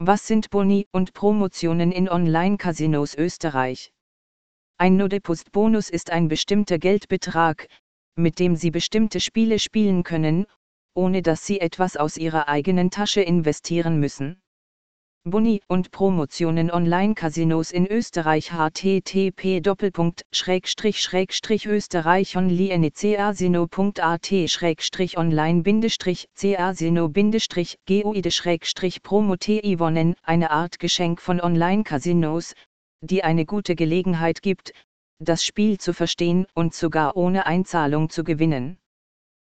[0.00, 3.92] Was sind Boni und Promotionen in Online-Casinos Österreich?
[4.76, 7.66] Ein Nodepust-Bonus ist ein bestimmter Geldbetrag,
[8.14, 10.46] mit dem Sie bestimmte Spiele spielen können,
[10.94, 14.40] ohne dass Sie etwas aus Ihrer eigenen Tasche investieren müssen.
[15.30, 19.60] Boni und Promotionen Online-Casinos in Österreich http
[21.66, 23.68] österreich online casino
[27.86, 32.54] guide promote Ivonen eine Art Geschenk von Online-Casinos,
[33.00, 34.72] die eine gute Gelegenheit gibt,
[35.18, 38.78] das Spiel zu verstehen und sogar ohne Einzahlung zu gewinnen.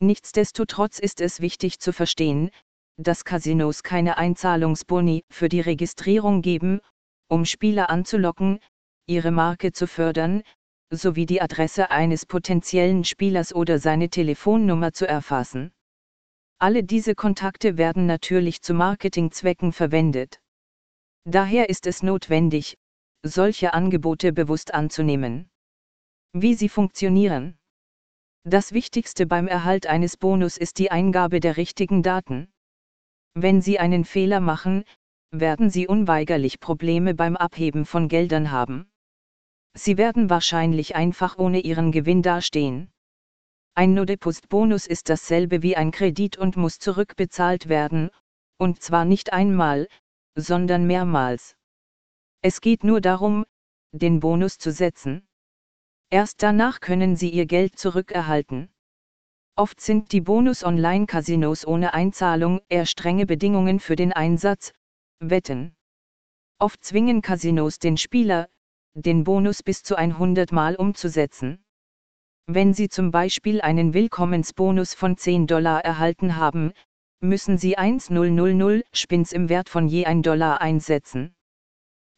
[0.00, 2.50] Nichtsdestotrotz ist es wichtig zu verstehen,
[2.96, 6.80] dass Casinos keine Einzahlungsboni für die Registrierung geben,
[7.28, 8.60] um Spieler anzulocken,
[9.06, 10.42] ihre Marke zu fördern,
[10.90, 15.72] sowie die Adresse eines potenziellen Spielers oder seine Telefonnummer zu erfassen.
[16.58, 20.40] Alle diese Kontakte werden natürlich zu Marketingzwecken verwendet.
[21.24, 22.76] Daher ist es notwendig,
[23.22, 25.48] solche Angebote bewusst anzunehmen.
[26.32, 27.58] Wie sie funktionieren.
[28.44, 32.53] Das Wichtigste beim Erhalt eines Bonus ist die Eingabe der richtigen Daten.
[33.34, 34.84] Wenn Sie einen Fehler machen,
[35.32, 38.88] werden Sie unweigerlich Probleme beim Abheben von Geldern haben.
[39.76, 42.92] Sie werden wahrscheinlich einfach ohne Ihren Gewinn dastehen.
[43.74, 48.10] Ein Nodepust-Bonus ist dasselbe wie ein Kredit und muss zurückbezahlt werden,
[48.56, 49.88] und zwar nicht einmal,
[50.36, 51.56] sondern mehrmals.
[52.40, 53.44] Es geht nur darum,
[53.90, 55.26] den Bonus zu setzen.
[56.08, 58.73] Erst danach können Sie Ihr Geld zurückerhalten.
[59.56, 64.72] Oft sind die Bonus-Online-Casinos ohne Einzahlung eher strenge Bedingungen für den Einsatz,
[65.20, 65.76] Wetten.
[66.58, 68.48] Oft zwingen Casinos den Spieler,
[68.94, 71.64] den Bonus bis zu 100 Mal umzusetzen.
[72.46, 76.72] Wenn Sie zum Beispiel einen Willkommensbonus von 10 Dollar erhalten haben,
[77.20, 81.36] müssen Sie 1000 Spins im Wert von je 1 Dollar einsetzen.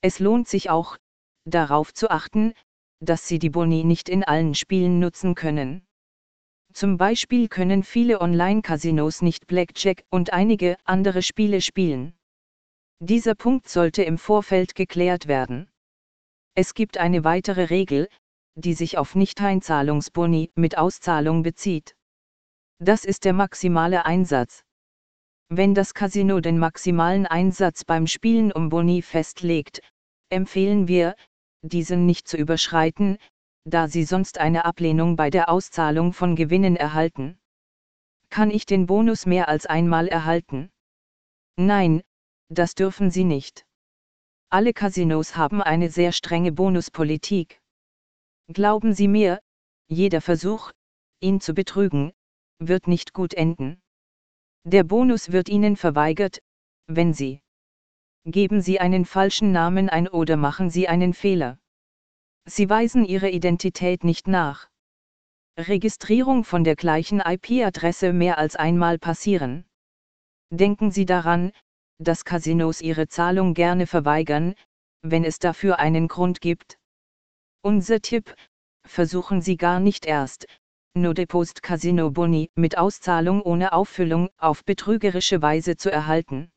[0.00, 0.96] Es lohnt sich auch,
[1.44, 2.54] darauf zu achten,
[3.00, 5.85] dass Sie die Boni nicht in allen Spielen nutzen können.
[6.76, 12.12] Zum Beispiel können viele Online-Casinos nicht Blackjack und einige andere Spiele spielen.
[13.00, 15.70] Dieser Punkt sollte im Vorfeld geklärt werden.
[16.54, 18.10] Es gibt eine weitere Regel,
[18.56, 21.96] die sich auf Nichteinzahlungsboni mit Auszahlung bezieht.
[22.78, 24.62] Das ist der maximale Einsatz.
[25.48, 29.80] Wenn das Casino den maximalen Einsatz beim Spielen um Boni festlegt,
[30.28, 31.14] empfehlen wir,
[31.62, 33.16] diesen nicht zu überschreiten,
[33.66, 37.36] da sie sonst eine Ablehnung bei der Auszahlung von Gewinnen erhalten.
[38.30, 40.70] Kann ich den Bonus mehr als einmal erhalten?
[41.56, 42.02] Nein,
[42.48, 43.66] das dürfen sie nicht.
[44.50, 47.60] Alle Casinos haben eine sehr strenge Bonuspolitik.
[48.52, 49.40] Glauben Sie mir,
[49.88, 50.70] jeder Versuch,
[51.20, 52.12] ihn zu betrügen,
[52.60, 53.82] wird nicht gut enden.
[54.62, 56.38] Der Bonus wird Ihnen verweigert,
[56.86, 57.40] wenn Sie
[58.24, 61.58] Geben Sie einen falschen Namen ein oder machen Sie einen Fehler.
[62.48, 64.68] Sie weisen Ihre Identität nicht nach.
[65.58, 69.64] Registrierung von der gleichen IP-Adresse mehr als einmal passieren.
[70.50, 71.52] Denken Sie daran,
[71.98, 74.54] dass Casinos Ihre Zahlung gerne verweigern,
[75.02, 76.78] wenn es dafür einen Grund gibt.
[77.62, 78.34] Unser Tipp,
[78.86, 80.46] versuchen Sie gar nicht erst,
[80.96, 86.50] No Depost Casino Boni mit Auszahlung ohne Auffüllung auf betrügerische Weise zu erhalten.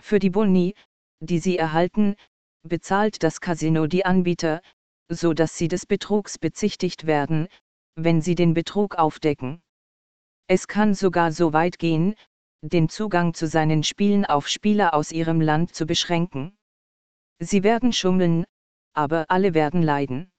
[0.00, 0.74] Für die Boni,
[1.18, 2.14] die sie erhalten,
[2.62, 4.62] bezahlt das Casino die Anbieter,
[5.08, 7.48] so dass sie des Betrugs bezichtigt werden,
[7.94, 9.62] wenn sie den Betrug aufdecken.
[10.46, 12.14] Es kann sogar so weit gehen,
[12.62, 16.56] den Zugang zu seinen Spielen auf Spieler aus ihrem Land zu beschränken.
[17.38, 18.44] Sie werden schummeln,
[18.94, 20.30] aber alle werden leiden.